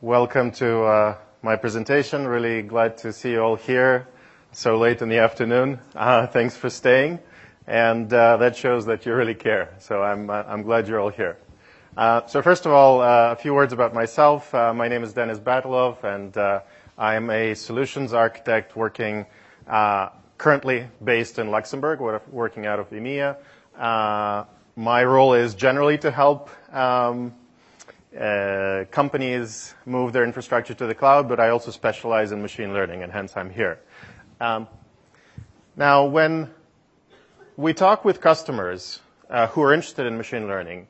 [0.00, 2.24] Welcome to uh, my presentation.
[2.24, 4.06] Really glad to see you all here
[4.52, 5.80] so late in the afternoon.
[5.96, 7.18] Uh, thanks for staying.
[7.66, 9.74] And uh, that shows that you really care.
[9.80, 11.36] So I'm, I'm glad you're all here.
[11.96, 14.52] Uh, so first of all, uh, a few words about myself.
[14.52, 16.62] my name is Denis Batalov, and
[16.96, 19.26] I am a solutions architect working
[19.66, 21.98] currently based in Luxembourg,
[22.30, 23.36] working out of EMEA.
[24.76, 27.34] my role is generally to help um,
[28.18, 33.02] uh, companies move their infrastructure to the cloud, but I also specialize in machine learning,
[33.02, 33.78] and hence I'm here.
[34.40, 34.66] Um,
[35.76, 36.50] now, when
[37.56, 39.00] we talk with customers
[39.30, 40.88] uh, who are interested in machine learning,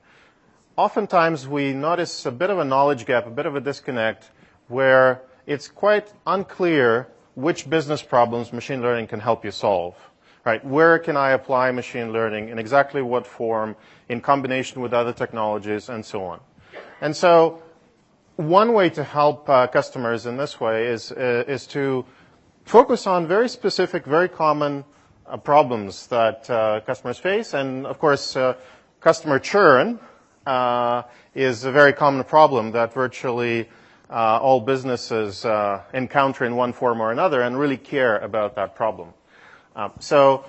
[0.77, 4.31] oftentimes we notice a bit of a knowledge gap, a bit of a disconnect,
[4.69, 9.95] where it's quite unclear which business problems machine learning can help you solve.
[10.45, 10.65] Right?
[10.65, 13.77] Where can I apply machine learning, in exactly what form,
[14.09, 16.41] in combination with other technologies, and so on.
[17.01, 17.63] And so
[18.39, 22.05] one way to help uh, customers in this way is, uh, is to
[22.65, 24.85] focus on very specific, very common
[25.27, 27.53] uh, problems that uh, customers face.
[27.53, 28.55] And of course, uh,
[29.01, 29.99] customer churn
[30.47, 31.03] uh,
[31.35, 33.69] is a very common problem that virtually
[34.09, 35.45] all businesses
[35.93, 39.13] encounter in one form or another and really care about that problem.
[39.77, 40.47] Um, so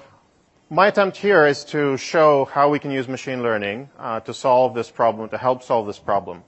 [0.70, 3.90] my attempt here is to show how we can use machine learning
[4.26, 6.44] to solve this problem, to help solve this problem.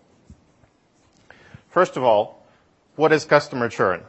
[1.72, 2.46] First of all,
[2.98, 4.04] what is customer churn?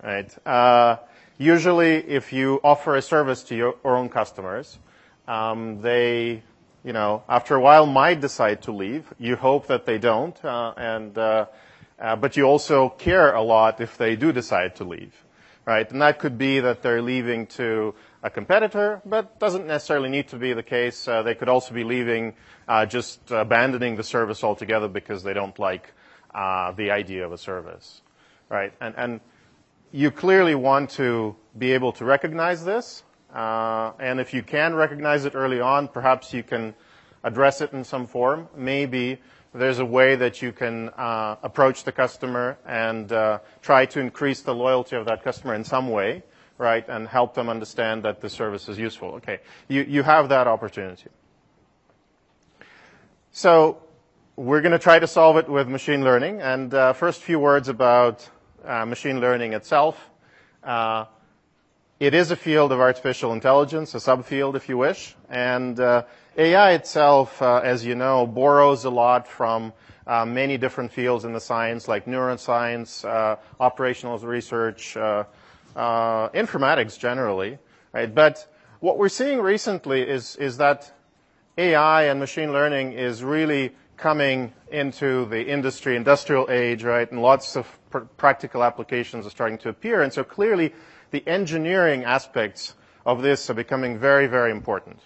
[0.00, 0.46] Right?
[0.46, 0.98] Uh,
[1.38, 4.78] usually, if you offer a service to your own customers,
[5.26, 6.44] um, they,
[6.84, 9.12] you know, after a while might decide to leave.
[9.18, 11.46] You hope that they don't, uh, and uh,
[11.98, 15.12] uh, but you also care a lot if they do decide to leave,
[15.64, 15.90] right?
[15.90, 20.36] And that could be that they're leaving to a competitor, but doesn't necessarily need to
[20.36, 21.08] be the case.
[21.08, 22.34] Uh, they could also be leaving,
[22.68, 25.92] uh, just abandoning the service altogether because they don't like
[26.34, 28.02] uh, the idea of a service,
[28.48, 28.72] right?
[28.80, 29.20] And, and
[29.92, 33.02] you clearly want to be able to recognize this,
[33.34, 36.74] uh, and if you can recognize it early on, perhaps you can
[37.22, 38.48] address it in some form.
[38.56, 39.20] Maybe
[39.52, 44.42] there's a way that you can uh, approach the customer and uh, try to increase
[44.42, 46.22] the loyalty of that customer in some way
[46.60, 49.14] right, and help them understand that the service is useful.
[49.14, 51.08] Okay, you, you have that opportunity.
[53.32, 53.82] So
[54.40, 56.40] we're going to try to solve it with machine learning.
[56.40, 58.26] And uh, first few words about
[58.64, 60.08] uh, machine learning itself.
[60.64, 61.04] Uh,
[61.98, 65.14] it is a field of artificial intelligence, a subfield, if you wish.
[65.28, 66.04] And uh,
[66.38, 69.74] AI itself, uh, as you know, borrows a lot from
[70.06, 73.04] uh, many different fields in the science, like neuroscience,
[73.60, 75.24] operational research, uh,
[75.76, 77.58] informatics generally,
[77.92, 78.14] right?
[78.14, 78.50] But
[78.80, 80.90] what we're seeing recently is, is that
[81.58, 87.10] AI and machine learning is really coming into the industry, industrial age, right?
[87.10, 90.02] And lots of pr- practical applications are starting to appear.
[90.02, 90.72] And so clearly
[91.10, 92.74] the engineering aspects
[93.04, 95.00] of this are becoming very, very important,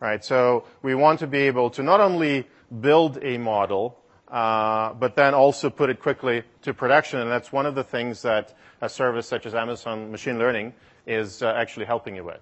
[0.00, 0.24] right?
[0.24, 2.46] So we want to be able to not only
[2.80, 7.20] build a model, uh, but then also put it quickly to production.
[7.20, 10.72] And that's one of the things that a service such as Amazon Machine Learning
[11.06, 12.40] is uh, actually helping you with.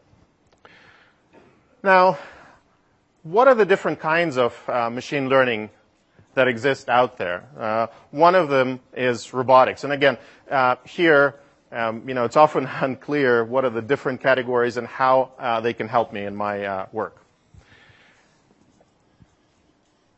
[1.82, 2.18] Now,
[3.22, 5.70] what are the different kinds of uh, machine learning
[6.36, 7.44] that exist out there?
[7.58, 9.84] Uh, one of them is robotics.
[9.84, 10.18] And again,
[10.50, 11.34] uh, here,
[11.72, 15.72] um, you know, it's often unclear what are the different categories and how uh, they
[15.72, 17.16] can help me in my uh, work.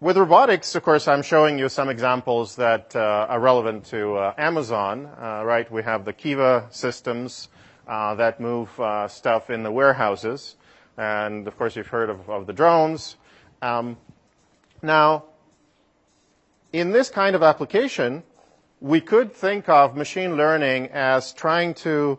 [0.00, 4.34] With robotics, of course, I'm showing you some examples that uh, are relevant to uh,
[4.38, 5.68] Amazon, right?
[5.72, 7.48] We have the Kiva systems
[7.86, 8.68] that move
[9.08, 10.54] stuff in the warehouses.
[10.96, 13.16] And of course, you've heard of, of the drones.
[13.62, 13.96] Um,
[14.82, 15.24] now,
[16.72, 18.22] in this kind of application,
[18.80, 22.18] we could think of machine learning as trying to,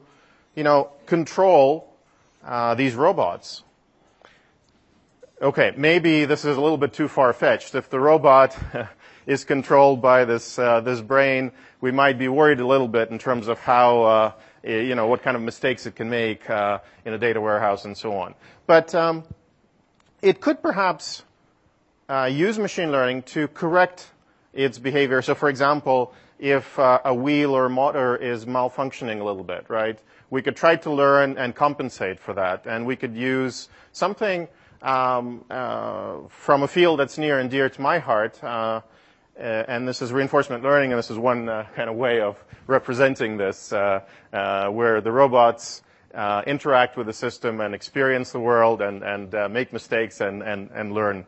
[0.55, 1.93] you know, control
[2.43, 3.63] uh, these robots
[5.41, 7.75] okay, maybe this is a little bit too far-fetched.
[7.75, 8.57] If the robot
[9.25, 11.51] is controlled by this, uh, this brain,
[11.81, 14.31] we might be worried a little bit in terms of how, uh,
[14.63, 17.97] you know, what kind of mistakes it can make uh, in a data warehouse and
[17.97, 18.35] so on.
[18.67, 19.23] But um,
[20.21, 21.23] it could perhaps
[22.09, 24.07] uh, use machine learning to correct
[24.53, 25.21] its behavior.
[25.21, 29.99] So, for example, if uh, a wheel or motor is malfunctioning a little bit, right?
[30.29, 34.47] We could try to learn and compensate for that, and we could use something
[34.81, 38.41] um, uh, from a field that's near and dear to my heart.
[38.43, 38.81] Uh,
[39.37, 42.37] uh, and this is reinforcement learning, and this is one uh, kind of way of
[42.67, 44.01] representing this, uh,
[44.69, 45.81] where the robots
[46.45, 50.91] interact with the system and experience the world and, and make mistakes and, and, and
[50.91, 51.25] learn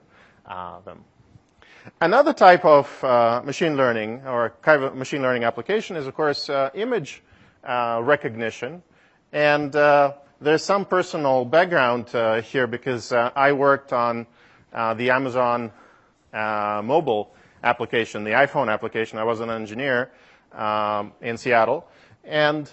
[0.85, 1.03] them.
[1.99, 6.47] Another type of uh, machine learning or kind of machine learning application is, of course,
[6.47, 7.23] uh, image
[7.63, 8.83] uh, recognition.
[9.33, 14.27] And uh, there's some personal background uh, here because uh, I worked on
[14.71, 15.71] the Amazon
[16.33, 17.33] mobile
[17.63, 19.17] application, the iPhone application.
[19.17, 20.11] I was an engineer
[20.53, 21.87] um, in Seattle.
[22.23, 22.69] And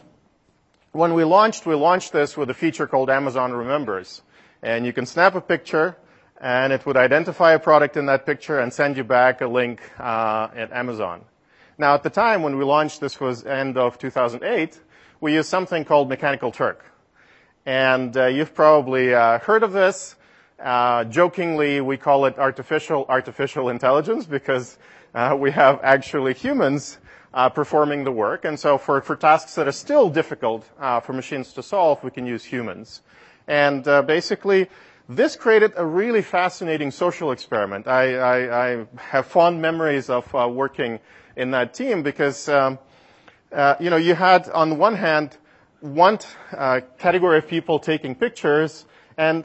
[0.92, 4.22] when we launched, we launched this with a feature called Amazon Remembers.
[4.62, 5.96] And you can snap a picture
[6.40, 9.80] and it would identify a product in that picture and send you back a link
[9.98, 11.24] uh, at Amazon.
[11.76, 14.80] Now, at the time when we launched, this was end of 2008,
[15.20, 16.84] we used something called Mechanical Turk.
[17.66, 20.16] And uh, you've probably uh, heard of this.
[20.58, 24.78] Uh, jokingly, we call it artificial artificial intelligence because
[25.14, 26.98] uh, we have actually humans
[27.34, 28.44] uh, performing the work.
[28.44, 30.64] And so for, for tasks that are still difficult
[31.02, 33.02] for machines to solve, we can use humans.
[33.46, 34.68] And basically,
[35.08, 37.88] this created a really fascinating social experiment.
[37.88, 41.00] I, I, I have fond memories of uh, working
[41.34, 42.78] in that team because, um,
[43.50, 45.38] uh, you know, you had on one hand
[45.80, 46.18] one
[46.52, 48.84] uh, category of people taking pictures
[49.16, 49.44] and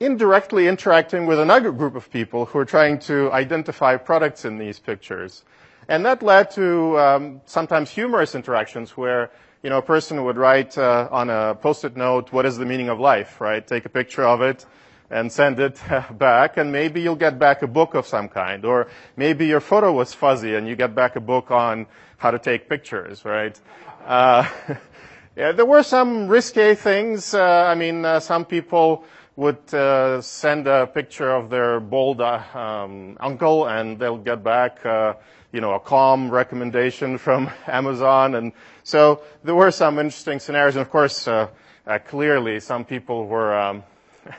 [0.00, 4.80] indirectly interacting with another group of people who are trying to identify products in these
[4.80, 5.44] pictures.
[5.88, 9.30] And that led to um, sometimes humorous interactions where
[9.62, 12.88] you know, a person would write uh, on a post-it note, what is the meaning
[12.88, 13.64] of life, right?
[13.64, 14.66] Take a picture of it
[15.08, 15.80] and send it
[16.18, 18.64] back, and maybe you'll get back a book of some kind.
[18.64, 21.86] Or maybe your photo was fuzzy and you get back a book on
[22.16, 23.58] how to take pictures, right?
[24.04, 24.48] Uh,
[25.36, 27.32] yeah, there were some risque things.
[27.32, 29.04] Uh, I mean, uh, some people
[29.36, 34.84] would uh, send a picture of their bald uh, um, uncle and they'll get back
[34.84, 35.14] uh,
[35.52, 38.34] you know, a calm recommendation from Amazon.
[38.34, 38.52] And
[38.82, 40.76] so there were some interesting scenarios.
[40.76, 41.48] And of course, uh,
[41.86, 43.82] uh, clearly some people were, um,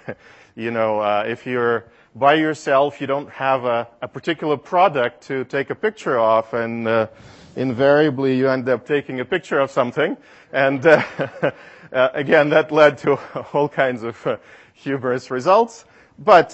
[0.55, 1.85] you know, uh, if you're
[2.15, 6.53] by yourself, you don't have a, a, particular product to take a picture of.
[6.53, 7.09] And
[7.55, 10.15] invariably you end up taking a picture of something.
[10.51, 10.85] And
[11.91, 13.19] again, that led to
[13.53, 14.39] all kinds of
[14.73, 15.85] humorous results.
[16.19, 16.53] But,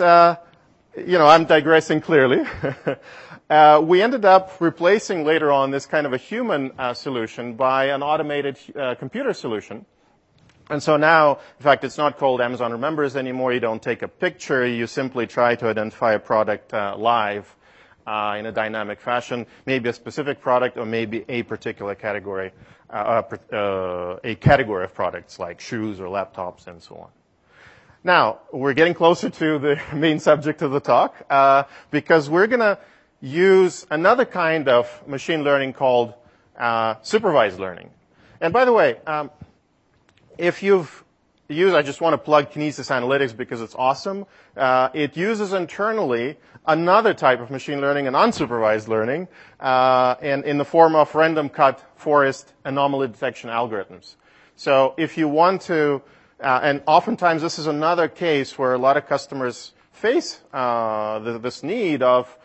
[0.95, 2.43] you know, I'm digressing clearly.
[3.49, 7.85] Uh, we ended up replacing later on this kind of a human uh, solution by
[7.85, 9.83] an automated uh, computer solution.
[10.69, 13.51] And so now, in fact, it's not called Amazon Remembers anymore.
[13.51, 14.67] You don't take a picture.
[14.67, 17.55] You simply try to identify a product uh, live
[18.05, 22.51] uh, in a dynamic fashion, maybe a specific product or maybe a particular category,
[22.91, 23.23] uh,
[24.23, 27.09] a category of products like shoes or laptops and so on.
[28.03, 31.15] Now, we're getting closer to the main subject of the talk
[31.91, 32.77] because we're going to
[33.21, 36.13] use another kind of machine learning called
[36.57, 37.89] uh, supervised learning.
[38.39, 39.31] And by the way, um,
[40.37, 41.03] if you've
[41.49, 44.25] used, I just want to plug Kinesis Analytics because it's awesome.
[44.55, 49.27] Uh, it uses internally another type of machine learning, an unsupervised learning,
[49.59, 54.15] uh, in, in the form of random cut forest anomaly detection algorithms.
[54.55, 55.99] So if you want to, uh,
[56.39, 62.01] and oftentimes this is another case where a lot of customers face uh, this need
[62.01, 62.37] of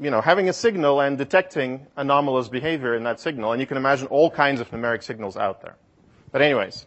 [0.00, 3.52] you know, having a signal and detecting anomalous behavior in that signal.
[3.52, 5.76] And you can imagine all kinds of numeric signals out there.
[6.30, 6.86] But anyways,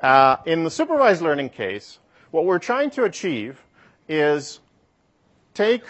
[0.00, 1.98] uh, in the supervised learning case,
[2.30, 3.62] what we're trying to achieve
[4.08, 4.60] is
[5.54, 5.84] take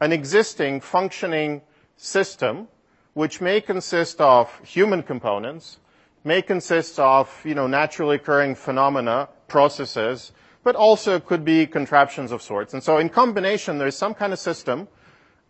[0.00, 1.62] an existing functioning
[1.96, 2.68] system,
[3.12, 5.78] which may consist of human components,
[6.24, 12.40] may consist of, you know, naturally occurring phenomena, processes, but also could be contraptions of
[12.42, 12.72] sorts.
[12.72, 14.88] And so in combination, there's some kind of system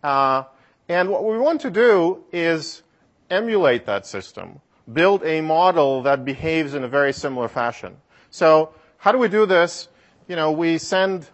[0.05, 0.43] uh,
[0.87, 2.83] and what we want to do is
[3.31, 4.61] emulate that system,
[4.93, 7.97] build a model that behaves in a very similar fashion.
[8.29, 9.87] So how do we do this?
[10.27, 11.27] You know, we send,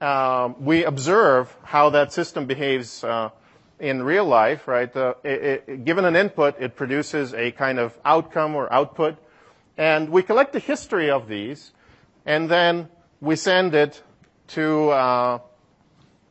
[0.00, 3.30] uh, we observe how that system behaves uh,
[3.82, 4.96] in real life, right?
[4.96, 9.16] Uh, it, it, given an input, it produces a kind of outcome or output,
[9.76, 11.72] and we collect the history of these,
[12.24, 12.88] and then
[13.20, 14.02] we send it
[14.48, 15.38] to uh,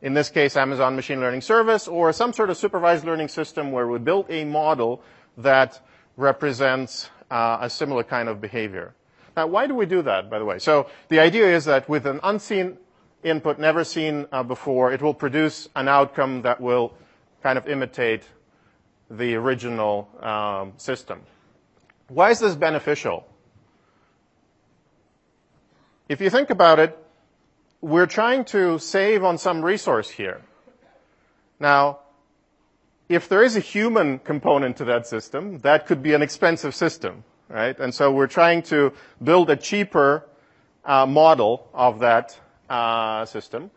[0.02, 3.86] in this case, Amazon Machine Learning Service, or some sort of supervised learning system where
[3.86, 5.00] we build a model
[5.38, 5.80] that
[6.16, 8.94] represents uh, a similar kind of behavior.
[9.36, 10.58] Now, why do we do that, by the way?
[10.58, 12.78] So the idea is that with an unseen
[13.22, 16.94] input, never seen uh, before, it will produce an outcome that will
[17.42, 18.22] kind of imitate
[19.10, 21.20] the original um, system.
[22.08, 23.26] Why is this beneficial?
[26.08, 26.98] If you think about it,
[27.80, 30.42] we're trying to save on some resource here.
[31.58, 31.98] Now,
[33.08, 37.24] if there is a human component to that system, that could be an expensive system,
[37.48, 37.78] right?
[37.78, 40.24] And so we're trying to build a cheaper
[40.84, 42.38] uh, model of that
[42.70, 43.70] uh, system.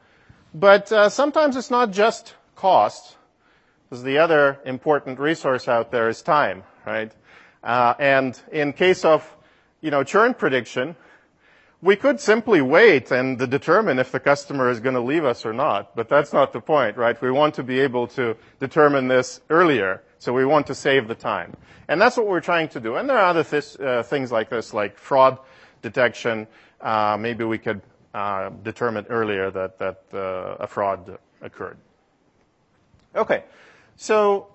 [0.53, 3.17] But uh, sometimes it's not just cost,
[3.89, 7.11] because the other important resource out there is time, right?
[7.63, 9.35] Uh, and in case of,
[9.81, 10.95] you know, churn prediction,
[11.81, 15.53] we could simply wait and determine if the customer is going to leave us or
[15.53, 17.21] not, but that's not the point, right?
[17.21, 21.15] We want to be able to determine this earlier, so we want to save the
[21.15, 21.55] time.
[21.87, 22.95] And that's what we're trying to do.
[22.95, 25.37] And there are other th- uh, things like this, like fraud
[25.83, 26.47] detection.
[26.81, 27.81] Uh, maybe we could
[28.15, 31.77] uh, determine earlier that, that uh, a fraud occurred.
[33.15, 33.43] Okay,
[33.95, 34.47] so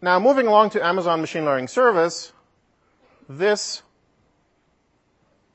[0.00, 2.32] now moving along to Amazon Machine Learning Service,
[3.28, 3.82] this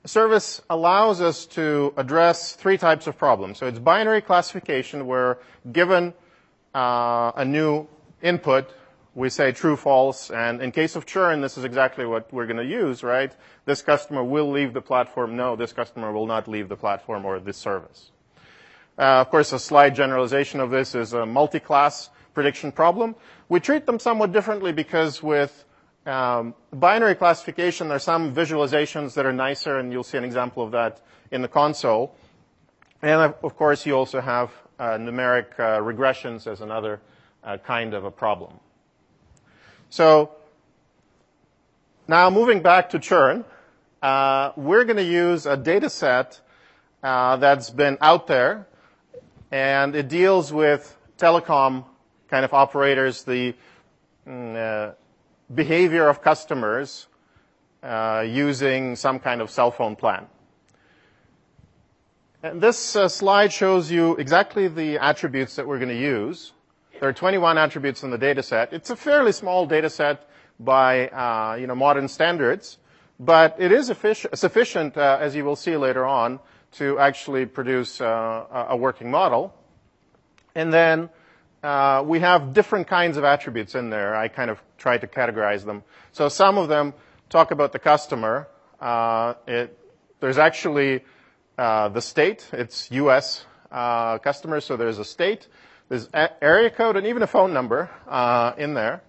[0.05, 3.57] service allows us to address three types of problems.
[3.57, 5.37] So it's binary classification where
[5.71, 6.13] given
[6.73, 7.87] uh, a new
[8.21, 8.73] input,
[9.15, 12.57] we say true, false, and in case of churn, this is exactly what we're going
[12.57, 13.31] to use, right?
[13.65, 15.35] This customer will leave the platform.
[15.35, 18.11] No, this customer will not leave the platform or this service.
[18.99, 23.15] Uh, of course, a slight generalization of this is a multi-class prediction problem.
[23.47, 25.63] We treat them somewhat differently because with
[26.05, 30.63] um, binary classification, there are some visualizations that are nicer, and you'll see an example
[30.63, 30.99] of that
[31.31, 32.13] in the console.
[33.01, 36.99] And of course, you also have uh, numeric uh, regressions as another
[37.43, 38.59] uh, kind of a problem.
[39.89, 40.31] So
[42.07, 43.45] now moving back to churn,
[44.01, 46.41] uh, we're going to use a data set
[47.01, 48.67] uh, that's been out there,
[49.51, 51.85] and it deals with telecom
[52.29, 53.55] kind of operators, the
[54.27, 54.93] mm, uh,
[55.53, 57.07] behavior of customers
[57.81, 60.27] uh, using some kind of cell phone plan.
[62.41, 66.53] And this uh, slide shows you exactly the attributes that we're going to use.
[66.99, 68.71] There are 21 attributes in the data set.
[68.71, 70.29] It's a fairly small data set
[70.59, 72.77] by uh, you know, modern standards,
[73.19, 76.39] but it is sufficient, uh, as you will see later on,
[76.73, 79.53] to actually produce uh, a working model.
[80.55, 81.09] And then
[81.63, 84.15] uh, we have different kinds of attributes in there.
[84.15, 85.83] I kind of try to categorize them.
[86.11, 86.93] So some of them
[87.29, 88.47] talk about the customer.
[88.79, 89.33] Uh,
[90.19, 91.03] there's actually
[91.57, 92.47] the state.
[92.53, 93.45] It's U.S.
[93.71, 95.47] Customers, so there's a state.
[95.89, 97.89] There's area code and even a phone number
[98.57, 99.01] in there.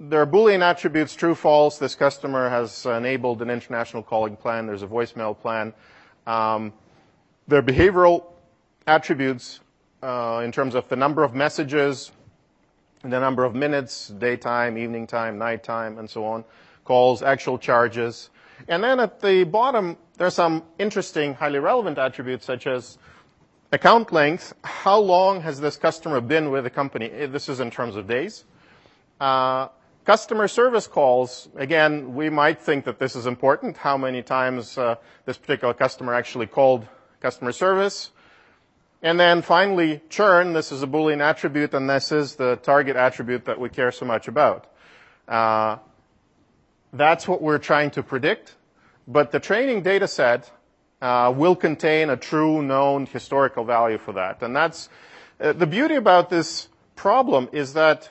[0.00, 1.78] There are Boolean attributes, true, false.
[1.78, 4.64] This customer has enabled an international calling plan.
[4.64, 5.74] There's a voicemail plan.
[6.24, 6.72] Um,
[7.48, 8.26] there are behavioral
[8.86, 9.58] attributes
[10.00, 12.12] uh, in terms of the number of messages,
[13.02, 16.44] the number of minutes, daytime, evening time, nighttime, and so on,
[16.84, 18.30] calls, actual charges.
[18.68, 22.98] And then at the bottom, there are some interesting, highly relevant attributes such as
[23.72, 24.54] account length.
[24.62, 27.08] How long has this customer been with the company?
[27.08, 28.44] This is in terms of days.
[29.20, 29.66] Uh,
[30.08, 34.94] customer service calls, again, we might think that this is important, how many times uh,
[35.26, 36.88] this particular customer actually called
[37.20, 38.10] customer service.
[39.02, 40.54] And then finally, churn.
[40.54, 44.06] This is a Boolean attribute, and this is the target attribute that we care so
[44.06, 44.72] much about.
[45.28, 45.76] Uh,
[46.94, 48.56] that's what we're trying to predict.
[49.06, 50.50] But the training data set
[51.02, 54.42] uh, will contain a true known historical value for that.
[54.42, 54.88] And that's
[55.38, 58.08] uh, the beauty about this problem is that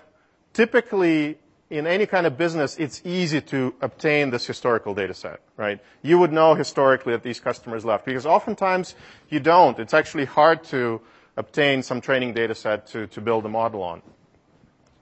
[0.54, 1.39] typically
[1.70, 5.80] in any kind of business, it's easy to obtain this historical data set, right?
[6.02, 8.96] You would know historically that these customers left because oftentimes
[9.30, 9.78] you don't.
[9.80, 11.02] It's actually hard to
[11.36, 14.02] obtain some training data set to, to build a model on.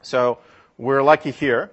[0.02, 0.40] So
[0.78, 1.72] we're lucky here.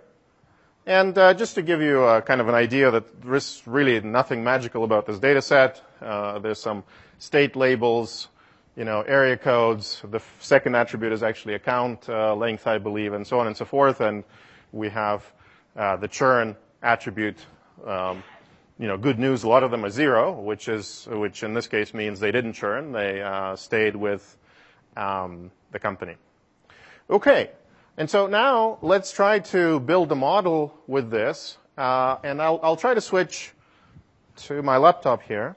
[0.85, 4.45] And uh, just to give you a, kind of an idea that there's really nothing
[4.45, 6.83] magical about this data set, uh, there's some
[7.19, 8.29] state labels,
[8.77, 10.03] you know, area codes.
[10.05, 13.65] The second attribute is actually account uh, length, I believe, and so on and so
[13.65, 14.01] forth.
[14.01, 14.25] And
[14.73, 15.31] we have
[15.77, 17.39] uh, the churn attribute.
[17.87, 18.23] Um,
[18.79, 21.67] you know, good news, a lot of them are zero, which is, which in this
[21.67, 22.93] case means they didn't churn.
[22.93, 24.37] They uh, stayed with
[24.97, 26.17] um, the company.
[27.09, 27.51] Okay.
[27.97, 31.59] And so now let's try to build a model with this.
[31.77, 33.53] Uh, and I'll, I'll try to switch
[34.37, 35.57] to my laptop here.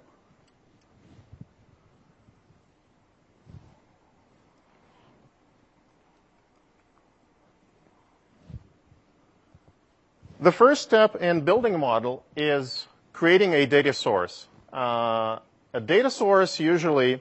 [10.45, 14.47] The first step in building a model is creating a data source.
[14.71, 15.39] Uh,
[15.73, 17.19] a data source usually,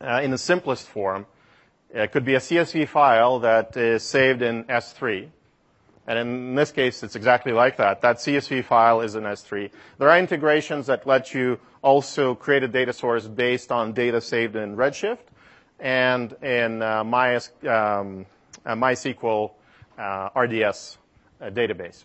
[0.00, 1.26] uh, in the simplest form,
[1.94, 5.28] it could be a CSV file that is saved in S3.
[6.08, 8.00] And in this case, it's exactly like that.
[8.00, 9.70] That CSV file is in S3.
[9.98, 14.56] There are integrations that let you also create a data source based on data saved
[14.56, 15.28] in Redshift
[15.78, 18.26] and in uh, My, um,
[18.66, 19.52] uh, MySQL
[19.96, 21.07] uh, RDS uh,
[21.40, 22.04] database.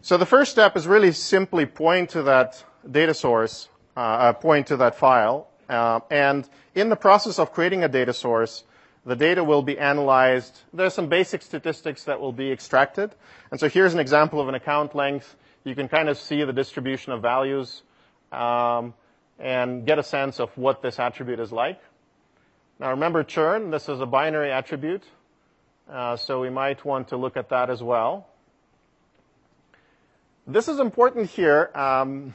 [0.00, 4.66] So the first step is really simply point to that data source, uh, uh, point
[4.66, 8.64] to that file, uh, and in the process of creating a data source,
[9.06, 10.60] the data will be analyzed.
[10.72, 13.14] There are some basic statistics that will be extracted.
[13.50, 15.36] And so here's an example of an account length.
[15.64, 17.82] You can kind of see the distribution of values
[18.32, 18.94] um,
[19.38, 21.80] and get a sense of what this attribute is like.
[22.78, 25.04] Now remember churn, this is a binary attribute.
[25.88, 28.26] Uh, so we might want to look at that as well.
[30.46, 32.34] This is important here um,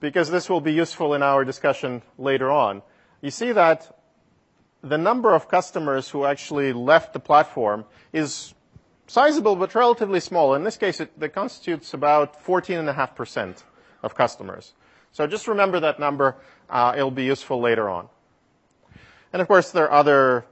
[0.00, 2.82] because this will be useful in our discussion later on.
[3.20, 3.96] You see that
[4.82, 8.54] the number of customers who actually left the platform is
[9.06, 10.54] sizable but relatively small.
[10.54, 13.62] In this case, it, it constitutes about 14.5%
[14.02, 14.74] of customers.
[15.12, 16.36] So just remember that number.
[16.68, 18.08] Uh, it'll be useful later on.
[19.32, 20.44] And of course, there are other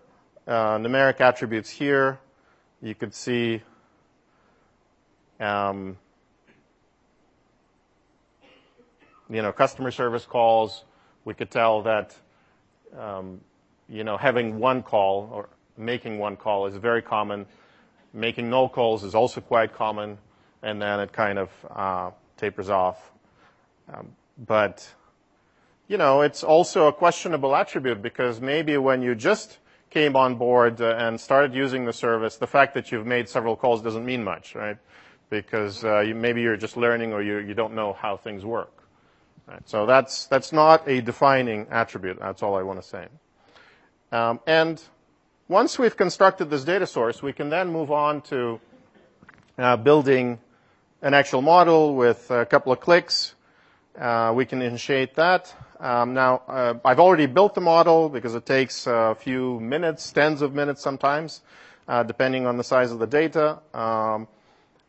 [0.46, 2.18] uh, numeric attributes here.
[2.82, 3.62] You could see
[5.40, 5.96] um,
[9.30, 10.84] you know, customer service calls.
[11.24, 12.16] We could tell that
[12.98, 13.40] um,
[13.88, 17.46] you know, having one call or making one call is very common.
[18.12, 20.18] Making no calls is also quite common,
[20.62, 23.12] and then it kind of uh, tapers off.
[23.92, 24.12] Um,
[24.46, 24.88] but
[25.88, 29.58] you know, it's also a questionable attribute because maybe when you just
[29.94, 33.54] came on board uh, and started using the service, the fact that you've made several
[33.54, 34.76] calls doesn't mean much, right?
[35.30, 38.72] Because uh, you, maybe you're just learning or you, you don't know how things work.
[39.46, 39.62] Right?
[39.68, 42.18] So that's that's not a defining attribute.
[42.18, 43.06] That's all I want to say.
[44.10, 44.82] Um, and
[45.48, 48.60] once we've constructed this data source, we can then move on to
[49.58, 50.40] uh, building
[51.02, 53.34] an actual model with a couple of clicks.
[53.96, 55.54] Uh, we can initiate that.
[55.84, 60.40] Um, now, uh, I've already built the model because it takes a few minutes, tens
[60.40, 61.42] of minutes sometimes,
[61.86, 63.58] uh, depending on the size of the data.
[63.74, 64.26] Um,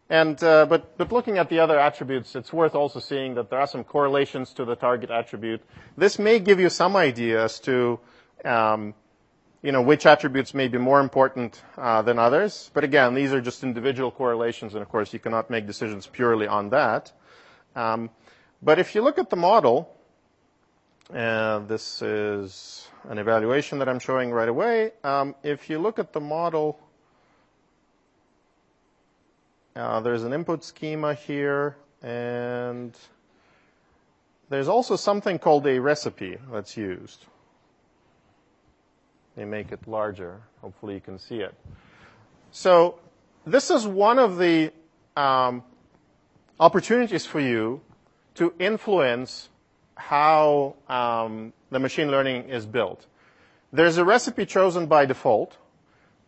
[0.09, 3.59] and uh, but but looking at the other attributes, it's worth also seeing that there
[3.59, 5.61] are some correlations to the target attribute.
[5.97, 7.99] This may give you some idea as to
[8.45, 8.93] um,
[9.61, 12.71] you know, which attributes may be more important uh, than others.
[12.73, 16.47] But again, these are just individual correlations, and of course, you cannot make decisions purely
[16.47, 17.12] on that.
[17.75, 18.12] Um,
[18.62, 19.94] but if you look at the model,
[21.13, 24.91] uh, this is an evaluation that I'm showing right away.
[25.04, 26.80] Um, if you look at the model,
[29.76, 32.98] uh, there's an input schema here, and
[34.50, 37.26] there's also something called a recipe that's used.
[39.36, 40.41] They make it larger.
[40.62, 41.54] Hopefully you can see it.
[42.52, 43.00] So
[43.46, 44.72] this is one of the
[45.15, 45.63] um,
[46.60, 47.82] opportunities for you
[48.36, 49.50] to influence
[49.95, 53.05] how um, the machine learning is built.
[53.71, 55.58] There's a recipe chosen by default,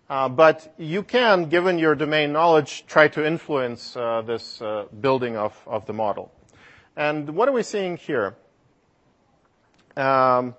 [0.09, 5.37] uh, but you can, given your domain knowledge, try to influence uh, this uh, building
[5.37, 6.31] of, of the model.
[6.95, 8.35] And what are we seeing here?
[9.95, 10.55] Um,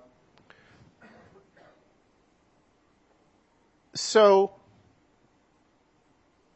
[3.99, 4.51] So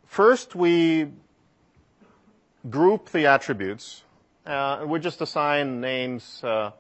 [0.06, 1.12] first we
[2.70, 4.03] group the attributes.
[4.46, 6.72] Uh, we just assign names uh,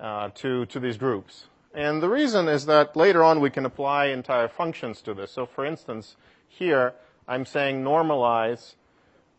[0.00, 1.46] uh, to, to these groups.
[1.74, 5.30] And the reason is that later on we can apply entire functions to this.
[5.30, 6.16] So for instance,
[6.48, 6.94] here
[7.28, 8.74] I'm saying normalize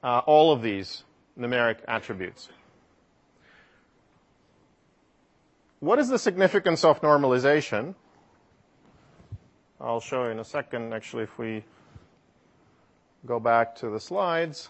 [0.03, 1.03] uh, all of these
[1.37, 2.49] numeric attributes.
[5.79, 7.95] What is the significance of normalization?
[9.81, 11.65] I'll show you in a second, actually, if we
[13.25, 14.69] go back to the slides.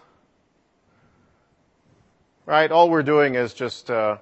[2.45, 4.17] Right, all we're doing is just, uh,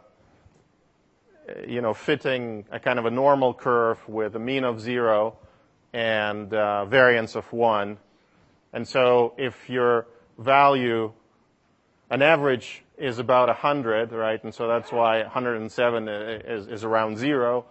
[1.67, 5.37] you know, fitting a kind of a normal curve with a mean of zero
[5.91, 7.97] and uh, variance of one.
[8.73, 10.05] And so if your
[10.37, 11.11] value,
[12.11, 14.43] an average is about 100, right?
[14.43, 17.65] And so that's why 107 is, is around zero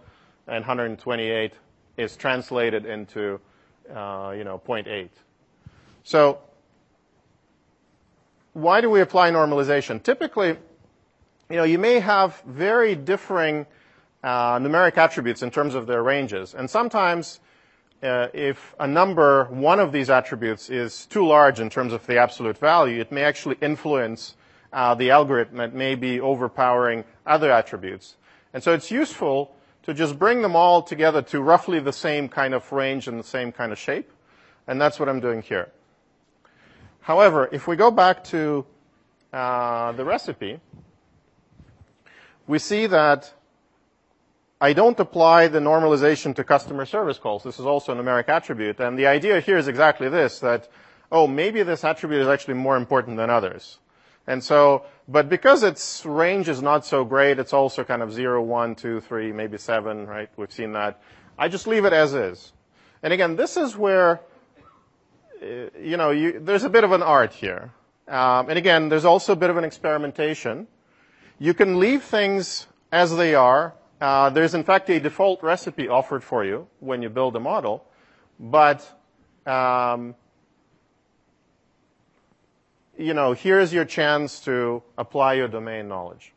[0.47, 1.53] and 128
[1.95, 3.39] is translated into,
[3.89, 5.07] uh, you know, 0.8.
[8.53, 10.01] Why do we apply normalization?
[10.03, 10.57] Typically,
[11.49, 13.65] you know, you may have very differing
[14.23, 16.53] uh, numeric attributes in terms of their ranges.
[16.53, 17.39] And sometimes
[18.03, 22.17] uh, if a number, one of these attributes is too large in terms of the
[22.17, 24.35] absolute value, it may actually influence
[24.73, 25.59] uh, the algorithm.
[25.59, 28.15] It may be overpowering other attributes.
[28.53, 32.53] And so it's useful to just bring them all together to roughly the same kind
[32.53, 34.11] of range and the same kind of shape.
[34.67, 35.71] And that's what I'm doing here.
[37.01, 38.65] However, if we go back to
[39.33, 40.59] uh, the recipe,
[42.47, 43.33] we see that
[44.59, 47.41] I don't apply the normalization to customer service calls.
[47.43, 48.79] This is also a numeric attribute.
[48.79, 50.69] And the idea here is exactly this, that,
[51.11, 53.79] oh, maybe this attribute is actually more important than others.
[54.27, 58.43] And so, but because its range is not so great, it's also kind of 0,
[58.43, 60.29] 1, 2, 3, maybe 7, right?
[60.37, 61.01] We've seen that.
[61.39, 62.53] I just leave it as is.
[63.01, 64.21] And again, this is where,
[65.41, 67.71] you know, you, there's a bit of an art here.
[68.07, 70.67] Um, and again, there's also a bit of an experimentation.
[71.39, 73.73] You can leave things as they are.
[73.99, 77.85] Uh, there's in fact a default recipe offered for you when you build a model,
[78.39, 78.87] but
[79.45, 80.15] um,
[82.97, 86.33] you know, here's your chance to apply your domain knowledge.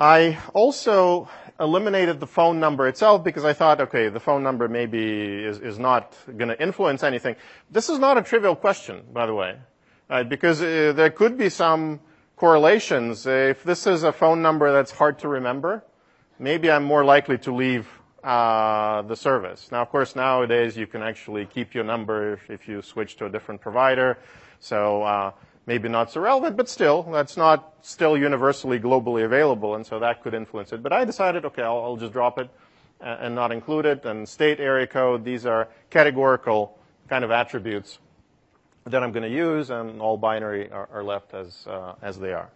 [0.00, 5.44] I also eliminated the phone number itself because I thought, okay, the phone number maybe
[5.44, 7.34] is, is not going to influence anything.
[7.70, 9.56] This is not a trivial question, by the way,
[10.08, 10.28] right?
[10.28, 11.98] because uh, there could be some
[12.36, 13.26] correlations.
[13.26, 15.84] If this is a phone number that's hard to remember,
[16.38, 17.88] maybe I'm more likely to leave
[18.22, 19.72] uh, the service.
[19.72, 23.26] Now, of course, nowadays you can actually keep your number if, if you switch to
[23.26, 24.18] a different provider.
[24.60, 25.32] So uh,
[25.68, 30.22] maybe not so relevant, but still, that's not still universally globally available, and so that
[30.22, 30.82] could influence it.
[30.82, 32.48] But I decided, okay, I'll, I'll just drop it
[33.02, 34.06] and, and not include it.
[34.06, 36.78] And state area code, these are categorical
[37.10, 37.98] kind of attributes
[38.86, 42.32] that I'm going to use, and all binary are, are left as uh, as they
[42.32, 42.48] are.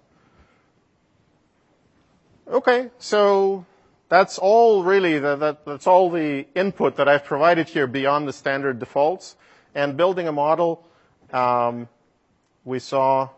[2.48, 3.66] Okay, so
[4.08, 8.32] that's all really, the, that, that's all the input that I've provided here beyond the
[8.32, 9.36] standard defaults.
[9.74, 10.86] And building a model,
[11.32, 11.88] um,
[12.64, 13.28] we saw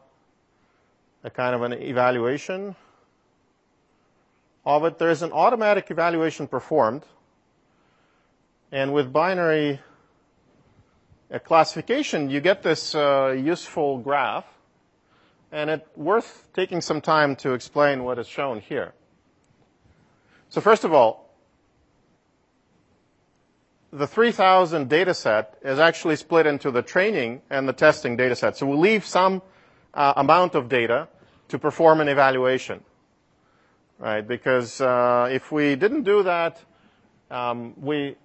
[1.22, 2.76] a kind of an evaluation
[4.64, 4.98] of it.
[4.98, 7.04] There's an automatic evaluation performed.
[8.70, 9.80] And with binary
[11.44, 14.44] classification, you get this uh, useful graph.
[15.52, 18.92] And it's worth taking some time to explain what is shown here.
[20.48, 21.23] So first of all,
[23.94, 28.57] the 3000 data set is actually split into the training and the testing data set.
[28.57, 29.40] So we leave some
[29.94, 31.07] uh, amount of data
[31.48, 32.83] to perform an evaluation,
[34.00, 34.26] right?
[34.26, 36.61] Because uh, if we didn't do that,
[37.30, 38.16] um, we,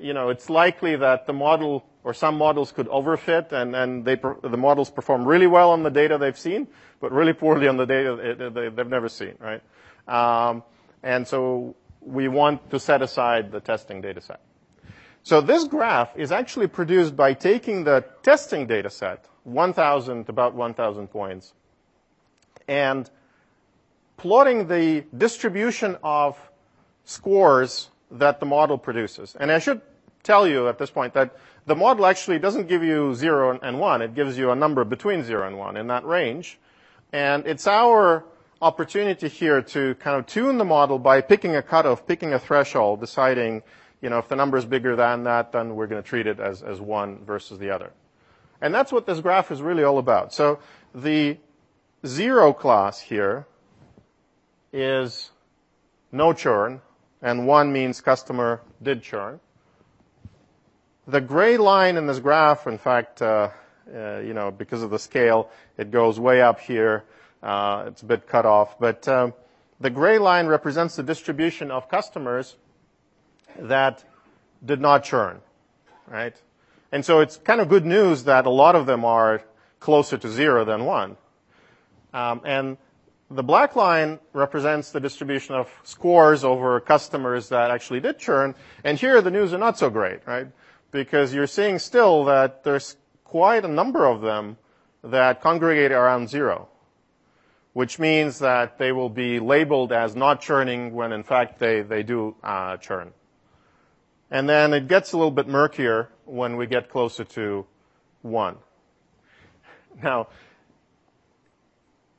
[0.00, 4.16] you know, it's likely that the model or some models could overfit and, and they,
[4.16, 6.66] the models perform really well on the data they've seen,
[7.00, 9.62] but really poorly on the data they've never seen, right?
[10.08, 10.64] Um,
[11.04, 14.40] and so we want to set aside the testing data set.
[15.24, 21.08] So this graph is actually produced by taking the testing data set, 1,000, about 1,000
[21.08, 21.54] points,
[22.68, 23.08] and
[24.18, 26.38] plotting the distribution of
[27.06, 29.34] scores that the model produces.
[29.40, 29.80] And I should
[30.22, 31.34] tell you at this point that
[31.64, 34.02] the model actually doesn't give you 0 and 1.
[34.02, 36.58] It gives you a number between 0 and 1 in that range.
[37.14, 38.24] And it's our
[38.60, 43.00] opportunity here to kind of tune the model by picking a cutoff, picking a threshold,
[43.00, 43.62] deciding,
[44.04, 46.38] you know, if the number is bigger than that, then we're going to treat it
[46.38, 47.90] as, as one versus the other.
[48.60, 50.34] And that's what this graph is really all about.
[50.34, 50.58] So
[50.94, 51.38] the
[52.06, 53.46] zero class here
[54.74, 55.30] is
[56.12, 56.82] no churn,
[57.22, 59.40] and one means customer did churn.
[61.06, 63.48] The gray line in this graph, in fact, uh,
[63.94, 67.04] uh, you know, because of the scale, it goes way up here.
[67.42, 68.78] Uh, it's a bit cut off.
[68.78, 69.32] But um,
[69.80, 72.56] the gray line represents the distribution of customers
[73.58, 74.04] that
[74.64, 75.40] did not churn,
[76.08, 76.34] right?
[76.92, 79.42] And so it's kind of good news that a lot of them are
[79.80, 81.16] closer to zero than one.
[82.12, 82.76] Um, and
[83.30, 88.54] the black line represents the distribution of scores over customers that actually did churn.
[88.84, 90.46] And here the news are not so great, right?
[90.90, 94.56] Because you're seeing still that there's quite a number of them
[95.02, 96.68] that congregate around zero
[97.74, 102.02] which means that they will be labeled as not churning when in fact they, they
[102.02, 103.12] do uh, churn.
[104.34, 107.64] And then it gets a little bit murkier when we get closer to
[108.22, 108.56] 1.
[110.02, 110.26] Now,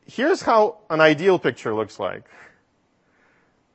[0.06, 2.24] here's how an ideal picture looks like.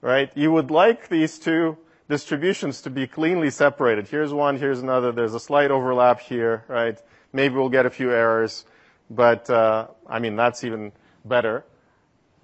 [0.00, 0.34] Right?
[0.34, 1.76] You would like these two
[2.08, 4.08] distributions to be cleanly separated.
[4.08, 5.12] Here's one, here's another.
[5.12, 6.98] There's a slight overlap here, right?
[7.34, 8.64] Maybe we'll get a few errors,
[9.10, 10.92] but uh, I mean that's even
[11.26, 11.62] better.